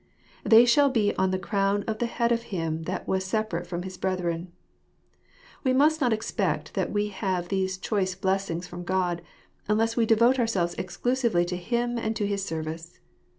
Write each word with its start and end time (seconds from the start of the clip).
"They 0.43 0.65
shall 0.65 0.89
be 0.89 1.13
on 1.15 1.29
the 1.29 1.37
crown 1.37 1.83
of 1.83 1.99
the 1.99 2.07
head 2.07 2.31
of 2.31 2.41
him 2.49 2.85
that 2.85 3.07
was 3.07 3.23
separate 3.23 3.67
from 3.67 3.83
his 3.83 3.97
brethren." 3.99 4.51
We 5.63 5.73
must 5.73 6.01
not 6.01 6.11
expect 6.11 6.73
that 6.73 6.91
we 6.91 7.09
can 7.11 7.17
have 7.19 7.49
these 7.49 7.77
choice 7.77 8.15
blessings 8.15 8.65
from 8.65 8.83
God, 8.83 9.21
unless 9.67 9.95
we 9.95 10.07
devote 10.07 10.39
ourselves 10.39 10.73
exclusively 10.79 11.45
to 11.45 11.55
Him 11.55 11.99
and 11.99 12.15
to 12.15 12.25
his 12.25 12.43
service. 12.43 12.99